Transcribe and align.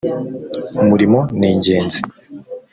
umurimo 0.81 1.19
ningenzi. 1.39 1.99